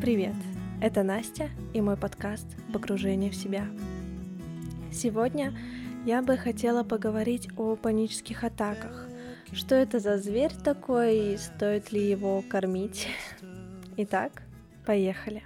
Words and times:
Привет! 0.00 0.34
Это 0.80 1.02
Настя 1.02 1.50
и 1.74 1.82
мой 1.82 1.98
подкаст 1.98 2.46
«Погружение 2.72 3.30
в 3.30 3.36
себя». 3.36 3.66
Сегодня 4.90 5.52
я 6.06 6.22
бы 6.22 6.38
хотела 6.38 6.84
поговорить 6.84 7.50
о 7.58 7.76
панических 7.76 8.42
атаках. 8.42 9.08
Что 9.52 9.74
это 9.74 9.98
за 9.98 10.16
зверь 10.16 10.54
такой 10.64 11.34
и 11.34 11.36
стоит 11.36 11.92
ли 11.92 12.02
его 12.02 12.42
кормить? 12.48 13.08
Итак, 13.98 14.42
поехали. 14.86 15.42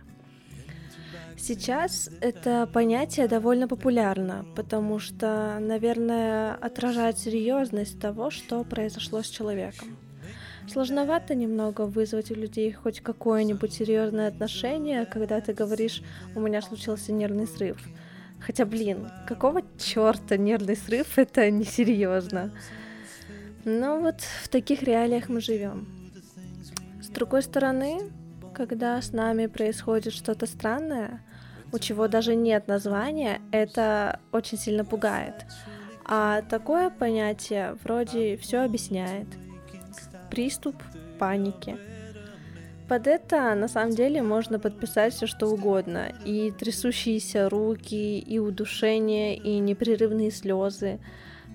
Сейчас 1.36 2.08
это 2.20 2.68
понятие 2.72 3.26
довольно 3.26 3.66
популярно, 3.66 4.46
потому 4.54 5.00
что, 5.00 5.58
наверное, 5.60 6.54
отражает 6.54 7.18
серьезность 7.18 7.98
того, 7.98 8.30
что 8.30 8.62
произошло 8.62 9.20
с 9.20 9.28
человеком. 9.28 9.96
Сложновато 10.66 11.34
немного 11.34 11.82
вызвать 11.82 12.30
у 12.30 12.34
людей 12.34 12.72
хоть 12.72 13.00
какое-нибудь 13.00 13.72
серьезное 13.72 14.28
отношение, 14.28 15.04
когда 15.04 15.40
ты 15.40 15.52
говоришь, 15.52 16.02
у 16.34 16.40
меня 16.40 16.62
случился 16.62 17.12
нервный 17.12 17.46
срыв. 17.46 17.76
Хотя, 18.40 18.64
блин, 18.64 19.10
какого 19.26 19.62
черта 19.78 20.36
нервный 20.36 20.76
срыв 20.76 21.18
это 21.18 21.50
несерьезно. 21.50 22.50
Но 23.64 24.00
вот 24.00 24.20
в 24.42 24.48
таких 24.48 24.82
реалиях 24.82 25.28
мы 25.28 25.40
живем. 25.40 25.86
С 27.02 27.08
другой 27.08 27.42
стороны, 27.42 28.00
когда 28.54 29.00
с 29.00 29.12
нами 29.12 29.46
происходит 29.46 30.12
что-то 30.14 30.46
странное, 30.46 31.20
у 31.72 31.78
чего 31.78 32.08
даже 32.08 32.34
нет 32.34 32.68
названия, 32.68 33.40
это 33.52 34.20
очень 34.32 34.58
сильно 34.58 34.84
пугает. 34.84 35.44
А 36.06 36.42
такое 36.42 36.90
понятие 36.90 37.76
вроде 37.82 38.36
все 38.38 38.58
объясняет– 38.60 39.26
приступ 40.30 40.76
паники. 41.18 41.76
Под 42.88 43.06
это 43.06 43.54
на 43.54 43.66
самом 43.66 43.94
деле 43.94 44.22
можно 44.22 44.58
подписать 44.58 45.14
все 45.14 45.26
что 45.26 45.46
угодно. 45.46 46.12
И 46.24 46.50
трясущиеся 46.50 47.48
руки, 47.48 48.18
и 48.18 48.38
удушение, 48.38 49.36
и 49.36 49.58
непрерывные 49.58 50.30
слезы. 50.30 50.98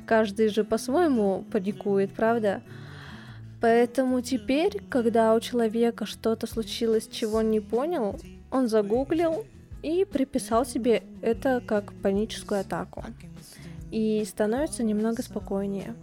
Каждый 0.08 0.48
же 0.48 0.64
по-своему 0.64 1.46
паникует, 1.52 2.12
правда? 2.14 2.64
Поэтому 3.62 4.22
теперь, 4.22 4.82
когда 4.90 5.36
у 5.36 5.40
человека 5.40 6.06
что-то 6.06 6.48
случилось, 6.48 7.08
чего 7.12 7.40
он 7.40 7.52
не 7.52 7.60
понял, 7.60 8.20
он 8.50 8.68
загуглил 8.68 9.46
и 9.84 10.06
приписал 10.06 10.66
себе 10.66 11.04
это 11.22 11.62
как 11.66 11.94
паническую 12.02 12.62
атаку. 12.62 13.04
И 13.92 14.24
становится 14.26 14.84
немного 14.84 15.22
спокойнее. 15.22 15.94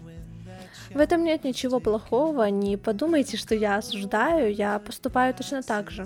В 0.91 0.99
этом 0.99 1.25
нет 1.25 1.45
ничего 1.45 1.81
плохого, 1.81 2.45
не 2.45 2.77
подумайте, 2.77 3.37
что 3.37 3.55
я 3.55 3.77
осуждаю, 3.77 4.55
я 4.55 4.79
поступаю 4.79 5.35
точно 5.35 5.63
так 5.63 5.91
же. 5.91 6.05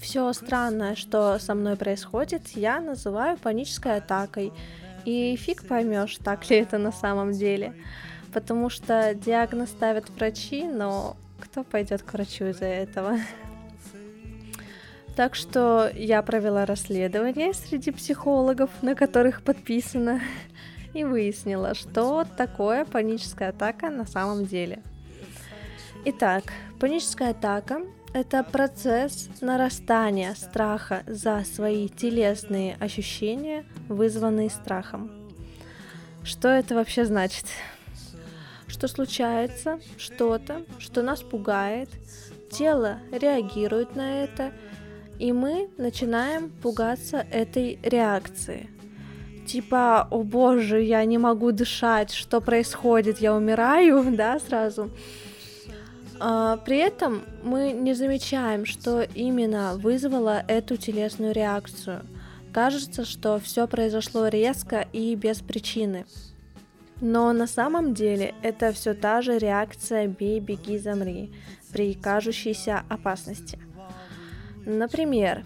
Все 0.00 0.32
странное, 0.32 0.94
что 0.94 1.38
со 1.38 1.54
мной 1.54 1.76
происходит, 1.76 2.48
я 2.48 2.80
называю 2.80 3.36
панической 3.38 3.96
атакой. 3.96 4.52
И 5.04 5.36
фиг 5.36 5.66
поймешь, 5.66 6.18
так 6.22 6.48
ли 6.50 6.56
это 6.56 6.78
на 6.78 6.92
самом 6.92 7.32
деле. 7.32 7.74
Потому 8.32 8.68
что 8.68 9.14
диагноз 9.14 9.70
ставят 9.70 10.10
врачи, 10.10 10.64
но 10.64 11.16
кто 11.40 11.64
пойдет 11.64 12.02
к 12.02 12.12
врачу 12.12 12.46
из-за 12.46 12.66
этого? 12.66 13.18
Так 15.14 15.34
что 15.34 15.90
я 15.94 16.20
провела 16.20 16.66
расследование 16.66 17.54
среди 17.54 17.90
психологов, 17.90 18.68
на 18.82 18.94
которых 18.94 19.42
подписано 19.42 20.20
и 20.96 21.04
выяснила, 21.04 21.74
что 21.74 22.24
такое 22.36 22.84
паническая 22.84 23.50
атака 23.50 23.90
на 23.90 24.06
самом 24.06 24.46
деле. 24.46 24.82
Итак, 26.06 26.44
паническая 26.80 27.30
атака– 27.30 27.82
это 28.14 28.42
процесс 28.42 29.28
нарастания 29.42 30.34
страха 30.34 31.02
за 31.06 31.44
свои 31.44 31.88
телесные 31.88 32.76
ощущения, 32.80 33.66
вызванные 33.88 34.48
страхом. 34.48 35.10
Что 36.24 36.48
это 36.48 36.74
вообще 36.74 37.04
значит? 37.04 37.44
Что 38.66 38.88
случается 38.88 39.80
что-то, 39.98 40.62
что 40.78 41.02
нас 41.02 41.22
пугает, 41.22 41.90
тело 42.50 42.98
реагирует 43.12 43.96
на 43.96 44.24
это, 44.24 44.52
и 45.18 45.32
мы 45.32 45.68
начинаем 45.76 46.50
пугаться 46.50 47.26
этой 47.30 47.78
реакции– 47.82 48.70
типа, 49.46 50.08
о 50.10 50.22
боже, 50.22 50.82
я 50.82 51.04
не 51.04 51.18
могу 51.18 51.52
дышать, 51.52 52.12
что 52.12 52.40
происходит, 52.40 53.18
я 53.20 53.34
умираю, 53.34 54.04
да, 54.16 54.38
сразу. 54.38 54.90
А, 56.18 56.56
при 56.58 56.78
этом 56.78 57.22
мы 57.42 57.72
не 57.72 57.94
замечаем, 57.94 58.64
что 58.64 59.02
именно 59.02 59.76
вызвало 59.76 60.42
эту 60.48 60.76
телесную 60.76 61.32
реакцию. 61.32 62.02
Кажется, 62.52 63.04
что 63.04 63.38
все 63.38 63.66
произошло 63.66 64.28
резко 64.28 64.86
и 64.92 65.14
без 65.14 65.40
причины. 65.40 66.06
Но 67.00 67.32
на 67.34 67.46
самом 67.46 67.92
деле 67.92 68.34
это 68.42 68.72
все 68.72 68.94
та 68.94 69.20
же 69.20 69.38
реакция 69.38 70.06
«бей, 70.06 70.40
беги, 70.40 70.78
замри» 70.78 71.30
при 71.70 71.92
кажущейся 71.92 72.82
опасности. 72.88 73.58
Например, 74.64 75.44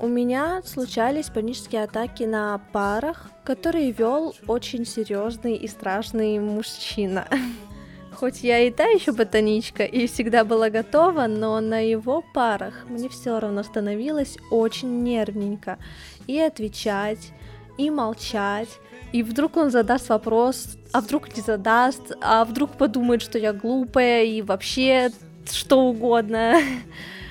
у 0.00 0.08
меня 0.08 0.62
случались 0.64 1.30
панические 1.30 1.84
атаки 1.84 2.24
на 2.24 2.60
парах, 2.72 3.30
которые 3.44 3.92
вел 3.92 4.34
очень 4.46 4.84
серьезный 4.84 5.54
и 5.54 5.68
страшный 5.68 6.38
мужчина. 6.38 7.28
Хоть 8.14 8.42
я 8.42 8.60
и 8.60 8.70
та 8.70 8.84
еще 8.84 9.12
ботаничка 9.12 9.84
и 9.84 10.06
всегда 10.06 10.44
была 10.44 10.70
готова, 10.70 11.26
но 11.26 11.60
на 11.60 11.80
его 11.80 12.24
парах 12.34 12.84
мне 12.88 13.08
все 13.08 13.38
равно 13.40 13.62
становилось 13.62 14.36
очень 14.50 15.02
нервненько 15.02 15.78
и 16.26 16.38
отвечать, 16.38 17.32
и 17.76 17.90
молчать, 17.90 18.68
и 19.12 19.22
вдруг 19.22 19.56
он 19.56 19.70
задаст 19.70 20.08
вопрос, 20.08 20.76
а 20.92 21.00
вдруг 21.00 21.36
не 21.36 21.42
задаст, 21.42 22.16
а 22.20 22.44
вдруг 22.44 22.72
подумает, 22.72 23.22
что 23.22 23.38
я 23.38 23.52
глупая 23.52 24.24
и 24.24 24.42
вообще 24.42 25.10
что 25.50 25.82
угодно. 25.82 26.58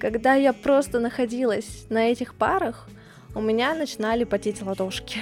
Когда 0.00 0.34
я 0.34 0.52
просто 0.52 0.98
находилась 0.98 1.86
на 1.88 2.10
этих 2.10 2.34
парах, 2.34 2.88
у 3.34 3.40
меня 3.40 3.74
начинали 3.74 4.24
потеть 4.24 4.62
ладошки. 4.62 5.20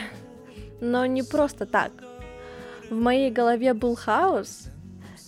Но 0.81 1.07
не 1.07 1.23
просто 1.23 1.67
так. 1.67 1.93
В 2.91 2.95
моей 2.95 3.31
голове 3.31 3.75
был 3.75 3.95
хаос, 3.95 4.69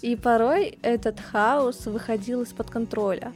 и 0.03 0.17
порой 0.17 0.79
этот 0.83 1.21
хаос 1.21 1.87
выходил 1.87 2.43
из-под 2.43 2.71
контроля. 2.71 3.33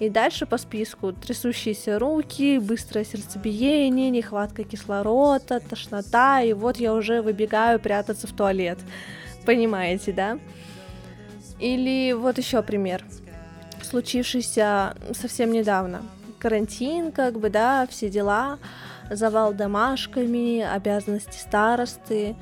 И 0.00 0.08
дальше 0.08 0.46
по 0.46 0.58
списку 0.58 1.12
трясущиеся 1.12 1.98
руки, 1.98 2.58
быстрое 2.58 3.04
сердцебиение, 3.04 4.10
нехватка 4.10 4.64
кислорода, 4.64 5.60
тошнота, 5.60 6.40
и 6.40 6.52
вот 6.54 6.78
я 6.78 6.94
уже 6.94 7.20
выбегаю 7.22 7.78
прятаться 7.78 8.26
в 8.26 8.32
туалет. 8.32 8.78
Понимаете, 9.44 10.12
да? 10.12 10.38
Или 11.58 12.14
вот 12.14 12.38
еще 12.38 12.62
пример 12.62 13.04
случившийся 13.90 14.94
совсем 15.12 15.52
недавно. 15.52 16.02
Карантин, 16.38 17.12
как 17.12 17.38
бы, 17.38 17.50
да, 17.50 17.86
все 17.90 18.08
дела, 18.08 18.58
завал 19.10 19.52
домашками, 19.52 20.60
обязанности 20.60 21.36
старосты, 21.36 22.36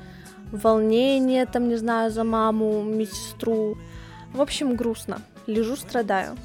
волнение, 0.51 1.45
там, 1.45 1.67
не 1.67 1.75
знаю, 1.75 2.11
за 2.11 2.23
маму, 2.23 2.83
медсестру. 2.83 3.77
В 4.33 4.41
общем, 4.41 4.75
грустно. 4.75 5.21
Лежу, 5.47 5.75
страдаю. 5.75 6.37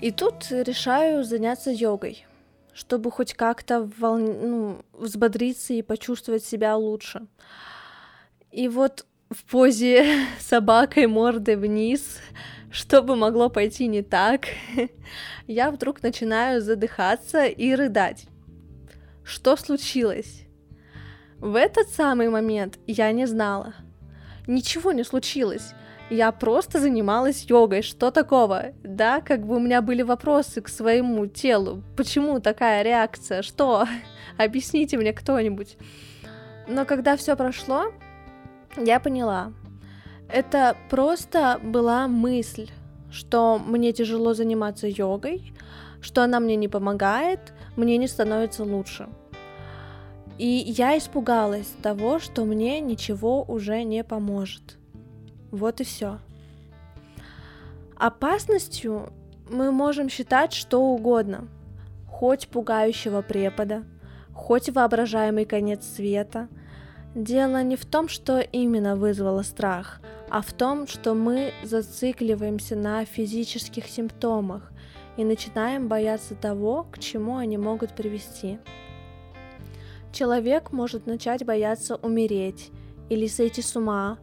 И 0.00 0.10
тут 0.10 0.46
решаю 0.50 1.22
заняться 1.24 1.70
йогой, 1.70 2.26
чтобы 2.72 3.10
хоть 3.10 3.34
как-то 3.34 3.82
вол... 3.98 4.16
ну, 4.16 4.78
взбодриться 4.94 5.74
и 5.74 5.82
почувствовать 5.82 6.44
себя 6.44 6.74
лучше. 6.76 7.26
И 8.50 8.66
вот 8.68 9.04
в 9.28 9.44
позе 9.44 10.24
собакой 10.40 11.06
мордой 11.06 11.56
вниз 11.56 12.18
что 12.70 13.02
бы 13.02 13.16
могло 13.16 13.48
пойти 13.48 13.86
не 13.86 14.02
так, 14.02 14.46
я 15.46 15.70
вдруг 15.70 16.02
начинаю 16.02 16.60
задыхаться 16.60 17.44
и 17.44 17.74
рыдать. 17.74 18.26
Что 19.24 19.56
случилось? 19.56 20.42
В 21.38 21.54
этот 21.54 21.88
самый 21.88 22.28
момент 22.28 22.78
я 22.86 23.12
не 23.12 23.26
знала. 23.26 23.74
Ничего 24.46 24.92
не 24.92 25.04
случилось. 25.04 25.72
Я 26.10 26.32
просто 26.32 26.80
занималась 26.80 27.44
йогой. 27.48 27.82
Что 27.82 28.10
такого? 28.10 28.72
Да, 28.82 29.20
как 29.20 29.46
бы 29.46 29.56
у 29.56 29.60
меня 29.60 29.80
были 29.80 30.02
вопросы 30.02 30.60
к 30.60 30.68
своему 30.68 31.26
телу. 31.26 31.82
Почему 31.96 32.40
такая 32.40 32.82
реакция? 32.82 33.42
Что? 33.42 33.86
Объясните 34.36 34.96
мне 34.96 35.12
кто-нибудь. 35.12 35.76
Но 36.66 36.84
когда 36.84 37.16
все 37.16 37.36
прошло, 37.36 37.92
я 38.76 39.00
поняла, 39.00 39.52
это 40.32 40.76
просто 40.88 41.60
была 41.62 42.08
мысль, 42.08 42.68
что 43.10 43.58
мне 43.58 43.92
тяжело 43.92 44.34
заниматься 44.34 44.86
йогой, 44.86 45.52
что 46.00 46.22
она 46.22 46.40
мне 46.40 46.56
не 46.56 46.68
помогает, 46.68 47.52
мне 47.76 47.96
не 47.96 48.08
становится 48.08 48.64
лучше. 48.64 49.08
И 50.38 50.46
я 50.46 50.96
испугалась 50.96 51.68
того, 51.82 52.18
что 52.18 52.44
мне 52.44 52.80
ничего 52.80 53.42
уже 53.42 53.82
не 53.82 54.02
поможет. 54.02 54.78
Вот 55.50 55.80
и 55.80 55.84
все. 55.84 56.18
Опасностью 57.96 59.12
мы 59.50 59.70
можем 59.72 60.08
считать 60.08 60.54
что 60.54 60.80
угодно, 60.80 61.48
хоть 62.08 62.48
пугающего 62.48 63.20
препода, 63.20 63.84
хоть 64.32 64.70
воображаемый 64.70 65.44
конец 65.44 65.84
света. 65.84 66.48
Дело 67.14 67.62
не 67.62 67.76
в 67.76 67.84
том, 67.84 68.08
что 68.08 68.38
именно 68.38 68.96
вызвало 68.96 69.42
страх, 69.42 70.00
а 70.30 70.42
в 70.42 70.52
том, 70.52 70.86
что 70.86 71.14
мы 71.14 71.52
зацикливаемся 71.64 72.76
на 72.76 73.04
физических 73.04 73.86
симптомах 73.86 74.70
и 75.16 75.24
начинаем 75.24 75.88
бояться 75.88 76.34
того, 76.34 76.86
к 76.90 76.98
чему 77.00 77.36
они 77.36 77.58
могут 77.58 77.94
привести. 77.94 78.58
Человек 80.12 80.72
может 80.72 81.06
начать 81.06 81.44
бояться 81.44 81.96
умереть, 81.96 82.70
или 83.08 83.26
сойти 83.26 83.60
с 83.60 83.74
ума, 83.74 84.18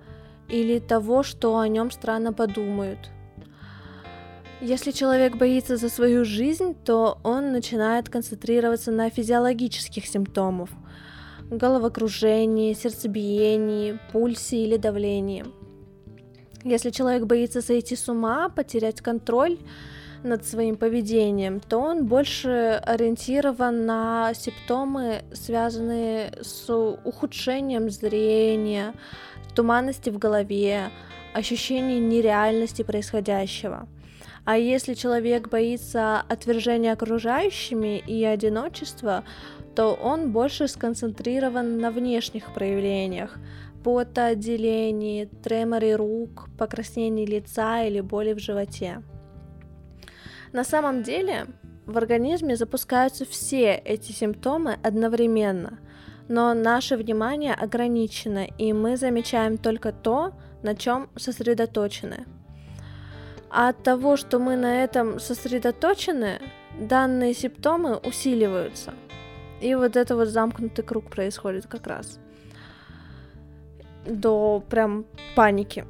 или 0.48 0.80
того, 0.80 1.24
что 1.24 1.58
о 1.58 1.68
нем 1.68 1.92
странно 1.92 2.32
подумают. 2.32 3.12
Если 4.62 4.92
человек 4.92 5.36
боится 5.36 5.78
за 5.78 5.90
свою 5.90 6.26
жизнь, 6.26 6.74
то 6.74 7.20
он 7.24 7.52
начинает 7.52 8.10
концентрироваться 8.10 8.92
на 8.92 9.10
физиологических 9.10 10.06
симптомах– 10.08 10.70
головокружении, 11.50 12.74
сердцебиении, 12.74 14.00
пульсе 14.12 14.64
или 14.64 14.78
давлении. 14.78 15.46
Если 16.68 16.90
человек 16.90 17.24
боится 17.24 17.62
сойти 17.62 17.96
с 17.96 18.10
ума, 18.10 18.50
потерять 18.50 19.00
контроль 19.00 19.58
над 20.22 20.46
своим 20.46 20.76
поведением, 20.76 21.62
то 21.62 21.78
он 21.78 22.08
больше 22.08 22.82
ориентирован 22.86 23.86
на 23.86 24.34
симптомы, 24.34 25.22
связанные 25.32 26.34
с 26.42 26.70
ухудшением 26.70 27.90
зрения, 27.90 28.94
туманности 29.56 30.10
в 30.10 30.18
голове, 30.18 30.90
ощущение 31.34 32.00
нереальности 32.02 32.82
происходящего. 32.82 33.88
А 34.44 34.58
если 34.58 34.94
человек 34.94 35.48
боится 35.48 36.20
отвержения 36.28 36.92
окружающими 36.92 37.98
и 38.00 38.26
одиночества, 38.26 39.24
то 39.74 39.94
он 39.94 40.34
больше 40.34 40.68
сконцентрирован 40.68 41.80
на 41.80 41.92
внешних 41.92 42.54
проявлениях, 42.54 43.38
потоотделении, 43.88 45.30
треморе 45.42 45.96
рук, 45.96 46.50
покраснении 46.58 47.26
лица 47.26 47.84
или 47.84 48.02
боли 48.02 48.34
в 48.34 48.40
животе. 48.40 49.02
На 50.52 50.66
самом 50.66 51.04
деле 51.04 51.46
в 51.86 51.98
организме 51.98 52.58
запускаются 52.58 53.24
все 53.24 53.76
эти 53.76 54.12
симптомы 54.12 54.78
одновременно, 54.84 55.80
но 56.28 56.54
наше 56.54 56.98
внимание 56.98 57.54
ограничено, 57.54 58.46
и 58.58 58.74
мы 58.74 58.98
замечаем 58.98 59.58
только 59.58 59.94
то, 59.94 60.34
на 60.64 60.76
чем 60.76 61.10
сосредоточены. 61.16 62.26
А 63.50 63.70
от 63.70 63.84
того, 63.84 64.18
что 64.18 64.38
мы 64.38 64.58
на 64.58 64.84
этом 64.84 65.18
сосредоточены, 65.18 66.42
данные 66.78 67.34
симптомы 67.34 67.96
усиливаются. 67.96 68.94
И 69.62 69.74
вот 69.76 69.96
это 69.96 70.18
вот 70.18 70.28
замкнутый 70.28 70.84
круг 70.84 71.10
происходит 71.10 71.68
как 71.68 71.88
раз. 71.88 72.20
До 74.08 74.64
прям 74.70 75.06
паники. 75.36 75.86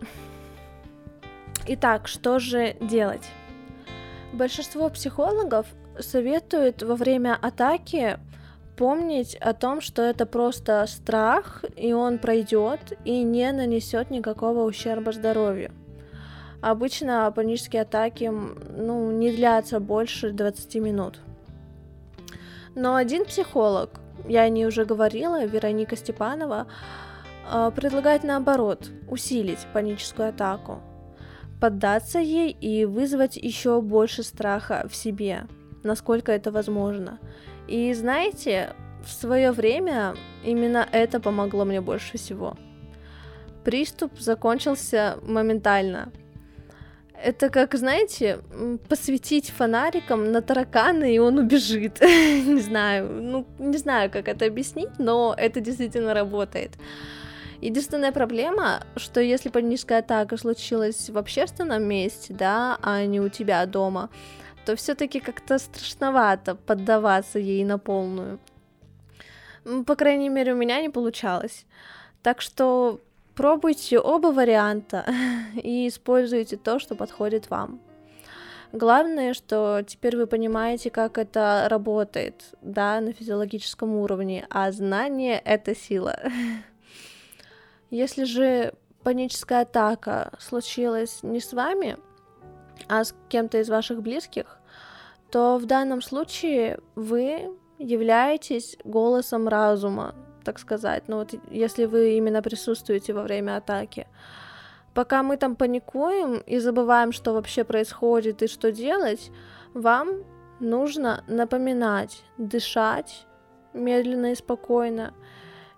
Итак, 1.68 2.08
что 2.08 2.40
же 2.40 2.76
делать? 2.82 3.30
Большинство 4.34 4.90
психологов 4.90 5.68
советуют 6.00 6.82
во 6.82 6.96
время 6.96 7.38
атаки 7.40 8.20
помнить 8.76 9.36
о 9.36 9.54
том, 9.54 9.82
что 9.82 10.02
это 10.02 10.26
просто 10.26 10.86
страх, 10.88 11.64
и 11.76 11.94
он 11.94 12.20
пройдет 12.20 12.80
и 13.06 13.24
не 13.24 13.52
нанесет 13.52 14.10
никакого 14.12 14.64
ущерба 14.64 15.12
здоровью. 15.12 15.72
Обычно 16.62 17.32
панические 17.36 17.84
атаки 17.84 18.32
ну, 18.32 19.12
не 19.12 19.32
длятся 19.32 19.80
больше 19.80 20.32
20 20.32 20.76
минут. 20.76 21.20
Но 22.76 22.96
один 22.96 23.26
психолог, 23.26 24.00
я 24.28 24.42
о 24.42 24.50
ней 24.50 24.66
уже 24.66 24.86
говорила, 24.86 25.46
Вероника 25.46 25.96
Степанова, 25.96 26.68
предлагает 27.76 28.24
наоборот 28.24 28.90
усилить 29.08 29.66
паническую 29.74 30.30
атаку 30.30 30.82
поддаться 31.60 32.20
ей 32.20 32.52
и 32.52 32.86
вызвать 32.86 33.38
еще 33.38 33.82
больше 33.82 34.24
страха 34.24 34.86
в 34.90 34.96
себе, 34.96 35.48
насколько 35.84 36.32
это 36.32 36.52
возможно. 36.52 37.20
И 37.68 37.94
знаете, 37.94 38.74
в 39.04 39.12
свое 39.12 39.52
время 39.52 40.16
именно 40.44 40.88
это 40.92 41.20
помогло 41.20 41.66
мне 41.66 41.82
больше 41.82 42.18
всего. 42.18 42.56
Приступ 43.64 44.20
закончился 44.20 45.18
моментально. 45.24 46.12
Это 47.24 47.50
как, 47.50 47.74
знаете, 47.74 48.40
посветить 48.88 49.50
фонариком 49.50 50.32
на 50.32 50.44
таракана, 50.44 51.12
и 51.12 51.18
он 51.18 51.40
убежит. 51.40 52.00
не 52.02 52.62
знаю, 52.62 53.10
ну, 53.12 53.48
не 53.58 53.78
знаю, 53.78 54.12
как 54.12 54.28
это 54.28 54.46
объяснить, 54.46 55.00
но 55.00 55.34
это 55.36 55.60
действительно 55.60 56.14
работает. 56.14 56.74
Единственная 57.62 58.12
проблема, 58.12 58.84
что 58.98 59.20
если 59.20 59.50
паническая 59.50 60.00
атака 60.00 60.38
случилась 60.38 61.10
в 61.10 61.18
общественном 61.18 61.84
месте, 61.84 62.34
да, 62.34 62.78
а 62.82 63.06
не 63.06 63.20
у 63.20 63.30
тебя 63.30 63.66
дома, 63.66 64.10
то 64.66 64.76
все-таки 64.76 65.20
как-то 65.20 65.58
страшновато 65.58 66.56
поддаваться 66.56 67.40
ей 67.40 67.64
на 67.64 67.80
полную. 67.80 68.40
По 69.86 69.96
крайней 69.96 70.30
мере, 70.30 70.54
у 70.54 70.58
меня 70.58 70.82
не 70.82 70.90
получалось. 70.90 71.66
Так 72.22 72.42
что 72.42 73.02
пробуйте 73.34 74.00
оба 74.00 74.28
варианта 74.28 75.06
и 75.56 75.88
используйте 75.88 76.58
то, 76.58 76.80
что 76.80 76.96
подходит 76.96 77.50
вам. 77.50 77.80
Главное, 78.74 79.34
что 79.34 79.82
теперь 79.88 80.18
вы 80.18 80.28
понимаете, 80.28 80.90
как 80.90 81.18
это 81.18 81.68
работает, 81.70 82.44
да, 82.62 83.00
на 83.00 83.14
физиологическом 83.14 83.96
уровне, 83.96 84.46
а 84.50 84.72
знание— 84.72 85.42
это 85.46 85.74
сила. 85.74 86.20
Если 87.90 88.26
же 88.26 88.74
паническая 89.04 89.62
атака 89.62 90.34
случилась 90.40 91.24
не 91.24 91.40
с 91.40 91.54
вами, 91.54 91.98
а 92.88 93.04
с 93.04 93.16
кем-то 93.30 93.60
из 93.60 93.70
ваших 93.70 94.02
близких, 94.02 94.60
то 95.32 95.58
в 95.58 95.66
данном 95.66 96.02
случае 96.02 96.80
вы 96.96 97.56
являетесь 97.78 98.78
голосом 98.84 99.48
разума, 99.48 100.16
так 100.44 100.60
сказать. 100.60 101.08
Ну 101.08 101.18
вот 101.18 101.34
если 101.52 101.86
вы 101.86 102.18
именно 102.18 102.42
присутствуете 102.42 103.14
во 103.14 103.24
время 103.24 103.58
атаки. 103.58 104.08
Пока 104.94 105.22
мы 105.22 105.38
там 105.38 105.56
паникуем 105.56 106.40
и 106.40 106.58
забываем, 106.58 107.12
что 107.12 107.34
вообще 107.34 107.64
происходит 107.64 108.42
и 108.42 108.48
что 108.48 108.72
делать, 108.72 109.32
вам 109.74 110.24
нужно 110.60 111.24
напоминать, 111.28 112.24
дышать 112.38 113.28
медленно 113.74 114.32
и 114.32 114.36
спокойно, 114.36 115.14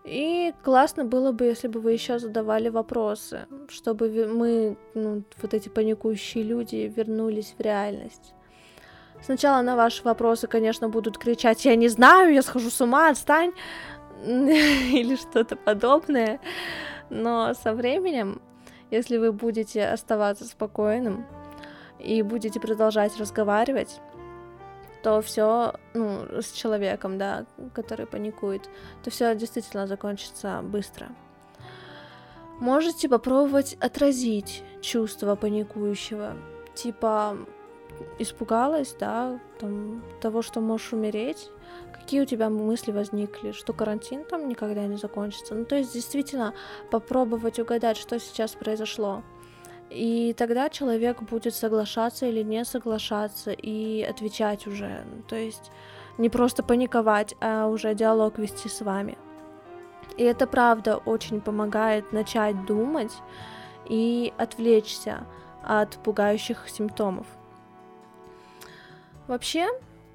и 0.05 0.53
классно 0.63 1.05
было 1.05 1.31
бы, 1.31 1.45
если 1.45 1.67
бы 1.67 1.79
вы 1.79 1.93
еще 1.93 2.19
задавали 2.19 2.69
вопросы, 2.69 3.47
чтобы 3.67 4.09
мы, 4.27 4.77
ну, 4.93 5.23
вот 5.41 5.53
эти 5.53 5.69
паникующие 5.69 6.43
люди, 6.43 6.91
вернулись 6.95 7.53
в 7.57 7.61
реальность. 7.61 8.33
Сначала 9.21 9.61
на 9.61 9.75
ваши 9.75 10.03
вопросы, 10.03 10.47
конечно, 10.47 10.89
будут 10.89 11.17
кричать 11.17 11.65
«Я 11.65 11.75
не 11.75 11.89
знаю, 11.89 12.33
я 12.33 12.41
схожу 12.41 12.69
с 12.69 12.79
ума, 12.81 13.09
отстань!» 13.09 13.51
или 14.25 15.15
что-то 15.15 15.55
подобное. 15.55 16.39
Но 17.09 17.53
со 17.53 17.73
временем, 17.73 18.41
если 18.91 19.17
вы 19.17 19.31
будете 19.31 19.85
оставаться 19.85 20.45
спокойным 20.45 21.25
и 21.99 22.21
будете 22.21 22.59
продолжать 22.59 23.17
разговаривать, 23.17 23.99
то 25.03 25.21
все, 25.21 25.73
ну, 25.93 26.25
с 26.41 26.51
человеком, 26.51 27.17
да, 27.17 27.45
который 27.73 28.05
паникует, 28.05 28.69
то 29.03 29.09
все 29.09 29.33
действительно 29.35 29.87
закончится 29.87 30.61
быстро. 30.63 31.07
Можете 32.59 33.07
попробовать 33.07 33.77
отразить 33.79 34.63
чувство 34.81 35.35
паникующего, 35.35 36.35
типа 36.75 37.37
испугалась, 38.17 38.95
да, 38.99 39.39
там, 39.59 40.03
того, 40.21 40.41
что 40.41 40.59
можешь 40.59 40.93
умереть, 40.93 41.49
какие 41.93 42.21
у 42.21 42.25
тебя 42.25 42.49
мысли 42.49 42.91
возникли, 42.91 43.51
что 43.51 43.73
карантин 43.73 44.25
там 44.25 44.47
никогда 44.49 44.85
не 44.85 44.97
закончится. 44.97 45.55
Ну, 45.55 45.65
то 45.65 45.75
есть, 45.75 45.93
действительно, 45.93 46.53
попробовать 46.91 47.59
угадать, 47.59 47.97
что 47.97 48.19
сейчас 48.19 48.51
произошло. 48.51 49.23
И 49.89 50.35
тогда 50.37 50.69
человек 50.69 51.21
будет 51.23 51.55
соглашаться 51.55 52.27
или 52.27 52.43
не 52.43 52.63
соглашаться 52.63 53.51
и 53.51 54.03
отвечать 54.03 54.67
уже. 54.67 55.03
То 55.27 55.35
есть 55.35 55.71
не 56.17 56.29
просто 56.29 56.63
паниковать, 56.63 57.33
а 57.41 57.67
уже 57.67 57.95
диалог 57.95 58.37
вести 58.37 58.69
с 58.69 58.81
вами. 58.81 59.17
И 60.17 60.23
это 60.23 60.47
правда 60.47 60.97
очень 60.97 61.41
помогает 61.41 62.11
начать 62.11 62.65
думать 62.65 63.13
и 63.87 64.33
отвлечься 64.37 65.25
от 65.63 65.97
пугающих 66.03 66.67
симптомов. 66.67 67.25
Вообще, 69.27 69.67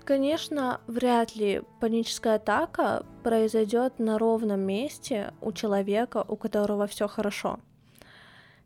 конечно, 0.05 0.81
вряд 0.87 1.37
ли 1.37 1.63
паническая 1.81 2.37
атака 2.37 3.07
произойдет 3.23 3.99
на 3.99 4.19
ровном 4.19 4.61
месте 4.61 5.33
у 5.41 5.53
человека, 5.53 6.25
у 6.27 6.37
которого 6.37 6.87
все 6.87 7.09
хорошо. 7.09 7.59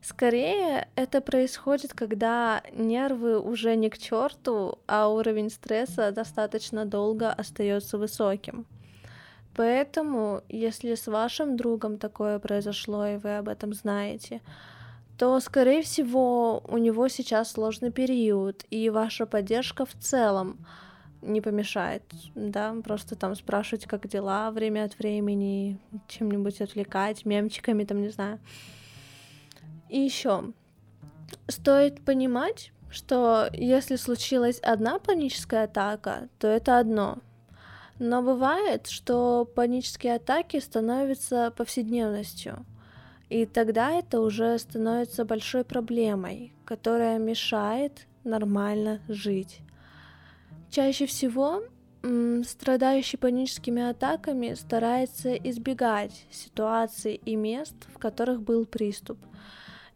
Скорее, 0.01 0.89
это 0.95 1.21
происходит, 1.21 1.93
когда 1.93 2.63
нервы 2.73 3.41
уже 3.41 3.75
не 3.77 3.91
к 3.91 3.99
черту, 3.99 4.79
а 4.87 5.09
уровень 5.09 5.51
стресса 5.51 6.13
достаточно 6.13 6.85
долго 6.85 7.33
остается 7.33 7.99
высоким. 7.99 8.67
Поэтому, 9.55 10.43
если 10.49 10.95
с 10.95 11.09
вашим 11.09 11.57
другом 11.57 11.99
такое 11.99 12.39
произошло, 12.39 13.07
и 13.07 13.17
вы 13.17 13.39
об 13.39 13.49
этом 13.49 13.73
знаете, 13.73 14.41
то, 15.19 15.41
скорее 15.41 15.83
всего, 15.83 16.63
у 16.69 16.79
него 16.79 17.09
сейчас 17.09 17.51
сложный 17.51 17.91
период, 17.91 18.65
и 18.71 18.89
ваша 18.89 19.27
поддержка 19.27 19.85
в 19.85 19.95
целом 19.95 20.65
не 21.23 21.41
помешает, 21.41 22.05
да, 22.37 22.73
просто 22.85 23.17
там 23.17 23.35
спрашивать, 23.35 23.87
как 23.87 24.07
дела 24.07 24.53
время 24.53 24.85
от 24.85 24.97
времени, 25.01 25.81
чем-нибудь 26.07 26.61
отвлекать, 26.61 27.25
мемчиками, 27.25 27.83
там, 27.83 28.01
не 28.01 28.11
знаю. 28.11 28.39
И 29.89 29.99
еще 29.99 30.53
стоит 31.49 32.05
понимать, 32.05 32.73
что 32.91 33.49
если 33.53 33.97
случилась 33.97 34.61
одна 34.61 34.99
паническая 34.99 35.65
атака, 35.65 36.29
то 36.39 36.47
это 36.49 36.79
одно. 36.79 37.19
Но 37.99 38.23
бывает, 38.23 38.87
что 38.87 39.45
панические 39.45 40.17
атаки 40.17 40.61
становятся 40.61 41.53
повседневностью. 41.57 42.65
И 43.29 43.45
тогда 43.45 43.91
это 43.91 44.21
уже 44.21 44.59
становится 44.59 45.25
большой 45.25 45.65
проблемой, 45.65 46.55
которая 46.65 47.19
мешает 47.19 48.07
нормально 48.25 49.01
жить. 49.09 49.61
Чаще 50.71 51.07
всего 51.07 51.63
страдающий 52.45 53.17
паническими 53.17 53.83
атаками 53.83 54.55
старается 54.55 55.35
избегать 55.35 56.27
ситуаций 56.31 57.21
и 57.25 57.37
мест, 57.37 57.75
в 57.95 57.99
которых 57.99 58.41
был 58.41 58.65
приступ. 58.65 59.19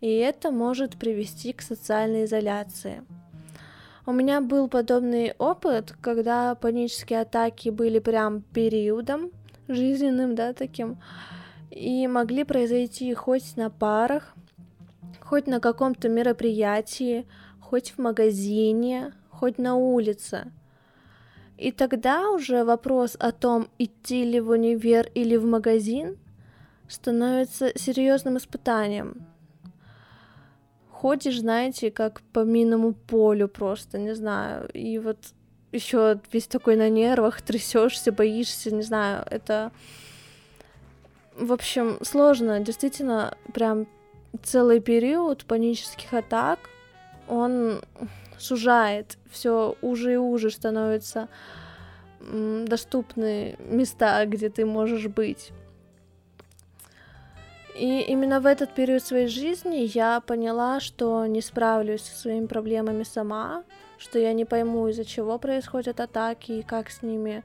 И 0.02 0.16
это 0.16 0.50
может 0.50 0.98
привести 0.98 1.52
к 1.52 1.62
социальной 1.62 2.24
изоляции. 2.24 3.04
У 4.04 4.10
меня 4.10 4.40
был 4.40 4.66
подобный 4.66 5.32
опыт, 5.38 5.94
когда 6.00 6.56
панические 6.56 7.20
атаки 7.20 7.68
были 7.68 8.00
прям 8.00 8.42
периодом 8.42 9.30
жизненным, 9.68 10.34
да, 10.34 10.54
таким, 10.54 10.98
и 11.70 12.08
могли 12.08 12.42
произойти 12.42 13.14
хоть 13.14 13.56
на 13.56 13.70
парах, 13.70 14.34
хоть 15.20 15.46
на 15.46 15.60
каком-то 15.60 16.08
мероприятии, 16.08 17.24
хоть 17.60 17.92
в 17.92 17.98
магазине, 17.98 19.14
хоть 19.30 19.58
на 19.58 19.76
улице. 19.76 20.50
И 21.58 21.70
тогда 21.70 22.28
уже 22.30 22.64
вопрос 22.64 23.16
о 23.20 23.30
том, 23.30 23.68
идти 23.78 24.24
ли 24.24 24.40
в 24.40 24.50
универ 24.50 25.08
или 25.14 25.36
в 25.36 25.44
магазин, 25.44 26.18
становится 26.88 27.70
серьезным 27.78 28.36
испытанием. 28.36 29.31
Ходишь, 31.02 31.40
знаете, 31.40 31.90
как 31.90 32.20
по 32.32 32.44
минному 32.44 32.92
полю 32.92 33.48
просто, 33.48 33.98
не 33.98 34.14
знаю, 34.14 34.68
и 34.72 35.00
вот 35.00 35.18
еще 35.72 36.20
весь 36.32 36.46
такой 36.46 36.76
на 36.76 36.88
нервах, 36.88 37.42
трясешься, 37.42 38.12
боишься, 38.12 38.72
не 38.72 38.82
знаю, 38.82 39.26
это 39.28 39.72
в 41.36 41.52
общем, 41.52 41.98
сложно. 42.02 42.60
Действительно, 42.60 43.36
прям 43.52 43.88
целый 44.44 44.78
период 44.78 45.44
панических 45.44 46.14
атак, 46.14 46.60
он 47.26 47.82
сужает, 48.38 49.18
все 49.28 49.76
уже 49.82 50.12
и 50.12 50.16
уже 50.16 50.52
становятся 50.52 51.28
доступны 52.20 53.56
места, 53.58 54.24
где 54.26 54.50
ты 54.50 54.64
можешь 54.64 55.08
быть. 55.08 55.50
И 57.74 58.00
именно 58.02 58.40
в 58.40 58.46
этот 58.46 58.74
период 58.74 59.02
своей 59.02 59.28
жизни 59.28 59.90
я 59.94 60.20
поняла, 60.20 60.78
что 60.80 61.26
не 61.26 61.40
справлюсь 61.40 62.02
со 62.02 62.18
своими 62.18 62.46
проблемами 62.46 63.02
сама, 63.02 63.64
что 63.98 64.18
я 64.18 64.32
не 64.34 64.44
пойму, 64.44 64.88
из-за 64.88 65.04
чего 65.04 65.38
происходят 65.38 66.00
атаки 66.00 66.52
и 66.52 66.62
как 66.62 66.90
с 66.90 67.02
ними 67.02 67.44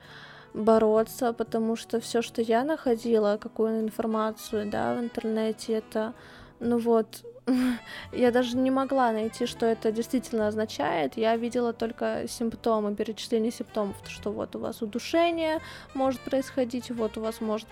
бороться, 0.54 1.34
потому 1.34 1.76
что 1.76 2.00
все, 2.00 2.22
что 2.22 2.42
я 2.42 2.64
находила, 2.64 3.38
какую 3.40 3.82
информацию, 3.82 4.70
да, 4.70 4.96
в 4.96 5.00
интернете, 5.00 5.74
это, 5.74 6.14
ну 6.60 6.78
вот, 6.78 7.24
я 8.12 8.32
даже 8.32 8.58
не 8.58 8.72
могла 8.72 9.12
найти, 9.12 9.46
что 9.46 9.66
это 9.66 9.92
действительно 9.92 10.48
означает. 10.48 11.18
Я 11.18 11.36
видела 11.36 11.74
только 11.74 12.26
симптомы, 12.28 12.96
перечисление 12.96 13.52
симптомов, 13.52 13.96
что 14.08 14.32
вот 14.32 14.56
у 14.56 14.60
вас 14.60 14.82
удушение 14.82 15.60
может 15.94 16.20
происходить, 16.22 16.92
вот 16.92 17.18
у 17.18 17.22
вас 17.22 17.42
может 17.42 17.68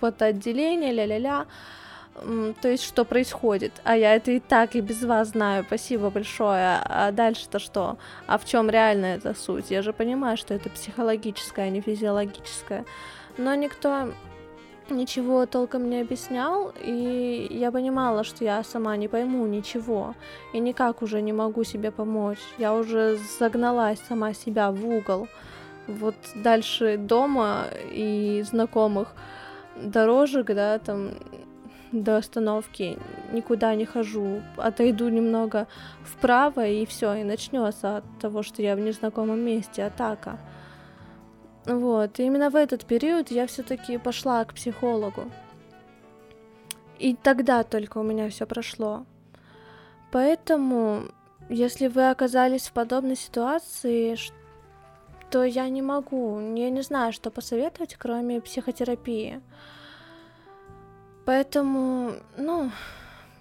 потоотделение, 0.00 0.92
ля-ля-ля. 0.92 1.46
То 2.60 2.68
есть 2.68 2.82
что 2.82 3.04
происходит, 3.04 3.72
а 3.84 3.96
я 3.96 4.16
это 4.16 4.32
и 4.32 4.40
так 4.40 4.74
и 4.74 4.80
без 4.80 5.04
вас 5.04 5.28
знаю, 5.28 5.64
спасибо 5.64 6.10
большое, 6.10 6.80
а 6.84 7.12
дальше-то 7.12 7.60
что, 7.60 7.96
а 8.26 8.38
в 8.38 8.44
чем 8.44 8.68
реально 8.68 9.06
эта 9.06 9.34
суть, 9.34 9.70
я 9.70 9.82
же 9.82 9.92
понимаю, 9.92 10.36
что 10.36 10.52
это 10.52 10.68
психологическое, 10.68 11.66
а 11.66 11.68
не 11.68 11.80
физиологическое, 11.80 12.84
но 13.36 13.54
никто 13.54 14.12
ничего 14.90 15.46
толком 15.46 15.88
не 15.90 16.00
объяснял, 16.00 16.72
и 16.82 17.46
я 17.50 17.70
понимала, 17.70 18.24
что 18.24 18.44
я 18.44 18.62
сама 18.64 18.96
не 18.96 19.08
пойму 19.08 19.46
ничего, 19.46 20.14
и 20.52 20.60
никак 20.60 21.02
уже 21.02 21.22
не 21.22 21.32
могу 21.32 21.64
себе 21.64 21.90
помочь, 21.90 22.40
я 22.58 22.74
уже 22.74 23.18
загналась 23.38 24.00
сама 24.08 24.34
себя 24.34 24.70
в 24.70 24.86
угол, 24.86 25.28
вот 25.86 26.16
дальше 26.36 26.96
дома 26.98 27.64
и 27.92 28.44
знакомых 28.46 29.14
дорожек, 29.76 30.46
да, 30.46 30.78
там 30.78 31.10
до 31.92 32.18
остановки, 32.18 32.98
никуда 33.32 33.74
не 33.74 33.86
хожу, 33.86 34.42
отойду 34.56 35.08
немного 35.08 35.66
вправо 36.02 36.66
и 36.66 36.84
все, 36.84 37.14
и 37.14 37.24
начнется 37.24 37.98
от 37.98 38.04
того, 38.20 38.42
что 38.42 38.62
я 38.62 38.76
в 38.76 38.80
незнакомом 38.80 39.40
месте, 39.40 39.84
атака. 39.84 40.38
Вот, 41.66 42.18
и 42.18 42.24
именно 42.24 42.50
в 42.50 42.56
этот 42.56 42.84
период 42.84 43.30
я 43.30 43.46
все-таки 43.46 43.98
пошла 43.98 44.44
к 44.44 44.54
психологу. 44.54 45.30
И 46.98 47.14
тогда 47.14 47.62
только 47.62 47.98
у 47.98 48.02
меня 48.02 48.28
все 48.28 48.46
прошло. 48.46 49.04
Поэтому, 50.10 51.02
если 51.48 51.86
вы 51.86 52.10
оказались 52.10 52.68
в 52.68 52.72
подобной 52.72 53.16
ситуации, 53.16 54.16
то 55.30 55.44
я 55.44 55.68
не 55.68 55.82
могу, 55.82 56.40
я 56.56 56.70
не 56.70 56.82
знаю, 56.82 57.12
что 57.12 57.30
посоветовать, 57.30 57.96
кроме 57.96 58.40
психотерапии. 58.40 59.40
Поэтому, 61.26 62.12
ну, 62.38 62.70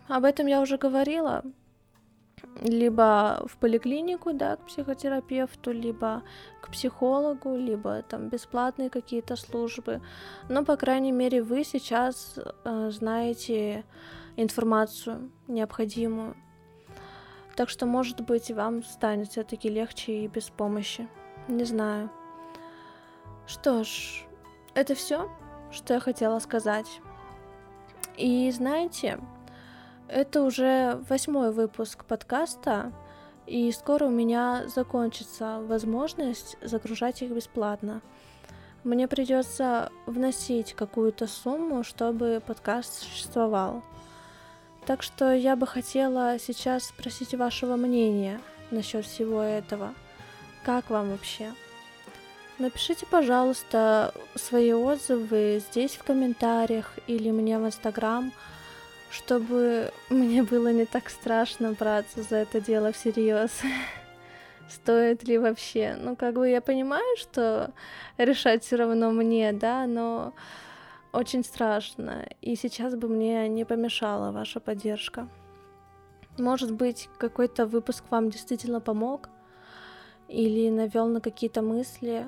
об 0.10 0.26
этом 0.26 0.48
я 0.48 0.62
уже 0.62 0.78
говорила. 0.78 1.44
Либо 2.62 3.46
в 3.48 3.58
поликлинику, 3.58 4.34
да, 4.34 4.56
к 4.56 4.66
психотерапевту, 4.66 5.72
либо 5.72 6.24
к 6.62 6.72
психологу, 6.72 7.56
либо 7.56 8.02
там 8.02 8.30
бесплатные 8.30 8.90
какие-то 8.90 9.36
службы. 9.36 10.02
Но, 10.50 10.66
по 10.66 10.76
крайней 10.76 11.12
мере, 11.12 11.44
вы 11.44 11.64
сейчас 11.64 12.40
э, 12.66 12.90
знаете 12.92 13.86
информацию 14.36 15.32
необходимую. 15.48 16.36
Так 17.56 17.70
что, 17.70 17.86
может 17.86 18.22
быть, 18.22 18.52
вам 18.52 18.84
станет 18.84 19.30
все-таки 19.30 19.70
легче 19.70 20.24
и 20.24 20.28
без 20.28 20.50
помощи. 20.50 21.08
Не 21.48 21.64
знаю. 21.64 22.12
Что 23.48 23.84
ж, 23.84 24.26
это 24.76 24.94
все, 24.94 25.32
что 25.72 25.96
я 25.96 26.00
хотела 26.00 26.40
сказать. 26.40 27.02
И 28.18 28.52
знаете, 28.52 29.20
это 30.10 30.44
уже 30.44 31.02
восьмой 31.10 31.52
выпуск 31.52 32.06
подкаста, 32.06 32.92
и 33.46 33.72
скоро 33.72 34.06
у 34.06 34.10
меня 34.10 34.64
закончится 34.68 35.60
возможность 35.62 36.58
загружать 36.62 37.22
их 37.22 37.32
бесплатно. 37.32 38.02
Мне 38.84 39.08
придется 39.08 39.92
вносить 40.06 40.74
какую-то 40.74 41.28
сумму, 41.28 41.84
чтобы 41.84 42.42
подкаст 42.46 43.02
существовал. 43.04 43.84
Так 44.86 45.04
что 45.04 45.34
я 45.34 45.56
бы 45.56 45.68
хотела 45.68 46.40
сейчас 46.40 46.86
спросить 46.86 47.34
вашего 47.34 47.76
мнения 47.76 48.40
насчет 48.72 49.06
всего 49.06 49.42
этого. 49.42 49.94
Как 50.64 50.90
вам 50.90 51.12
вообще? 51.12 51.52
Напишите, 52.60 53.06
пожалуйста, 53.06 54.14
свои 54.36 54.74
отзывы 54.74 55.62
здесь 55.70 55.96
в 55.96 56.04
комментариях 56.04 56.98
или 57.06 57.30
мне 57.30 57.60
в 57.60 57.66
Инстаграм, 57.66 58.32
чтобы 59.10 59.92
мне 60.10 60.44
было 60.44 60.72
не 60.72 60.86
так 60.86 61.10
страшно 61.10 61.74
браться 61.74 62.24
за 62.24 62.38
это 62.38 62.62
дело 62.62 62.92
всерьез. 62.92 63.52
Стоит 64.70 65.24
ли 65.24 65.38
вообще? 65.38 65.96
Ну, 65.98 66.16
как 66.16 66.36
бы 66.36 66.50
я 66.50 66.62
понимаю, 66.62 67.18
что 67.18 67.72
решать 68.18 68.64
все 68.64 68.76
равно 68.76 69.12
мне, 69.12 69.54
да, 69.54 69.88
но 69.88 70.34
очень 71.14 71.44
страшно. 71.44 72.28
И 72.42 72.56
сейчас 72.56 72.96
бы 72.96 73.08
мне 73.08 73.48
не 73.48 73.66
помешала 73.66 74.32
ваша 74.32 74.60
поддержка. 74.60 75.28
Может 76.38 76.74
быть, 76.74 77.10
какой-то 77.18 77.66
выпуск 77.66 78.04
вам 78.10 78.30
действительно 78.30 78.80
помог 78.82 79.30
или 80.28 80.70
навел 80.70 81.08
на 81.08 81.22
какие-то 81.22 81.62
мысли, 81.62 82.26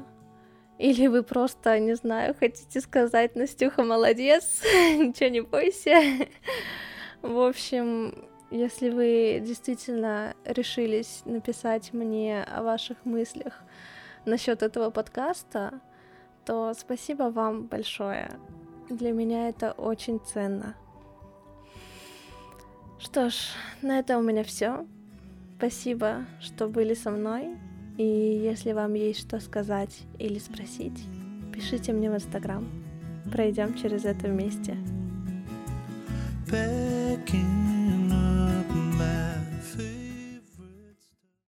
или 0.80 1.08
вы 1.08 1.24
просто, 1.24 1.78
не 1.78 1.94
знаю, 1.96 2.34
хотите 2.40 2.80
сказать, 2.80 3.36
Настюха, 3.36 3.84
молодец, 3.84 4.64
ничего 4.64 5.30
не 5.30 5.42
бойся. 5.42 6.00
В 7.22 7.38
общем, 7.38 8.16
если 8.50 8.90
вы 8.90 9.42
действительно 9.46 10.36
решились 10.46 11.22
написать 11.26 11.92
мне 11.92 12.44
о 12.44 12.64
ваших 12.64 13.04
мыслях 13.04 13.62
насчет 14.26 14.64
этого 14.64 14.90
подкаста, 14.90 15.82
то 16.46 16.74
спасибо 16.74 17.24
вам 17.24 17.68
большое. 17.68 18.32
Для 18.90 19.12
меня 19.12 19.50
это 19.50 19.74
очень 19.74 20.22
ценно. 20.22 20.76
Что 23.00 23.30
ж, 23.30 23.36
на 23.82 24.00
этом 24.00 24.22
у 24.22 24.24
меня 24.24 24.46
все. 24.46 24.88
Спасибо, 25.58 26.26
что 26.40 26.70
были 26.70 26.94
со 26.94 27.12
мной. 27.12 27.58
И 28.00 28.42
если 28.42 28.72
вам 28.72 28.94
есть 28.94 29.20
что 29.20 29.42
сказать 29.42 30.04
или 30.20 30.40
спросить, 30.40 31.04
пишите 31.54 31.92
мне 31.92 32.10
в 32.10 32.16
Инстаграм. 32.16 32.66
Пройдем 33.30 33.74
через 33.74 34.06
это 34.06 34.28
вместе. 34.30 34.78
Back 36.50 37.26
in 37.34 37.69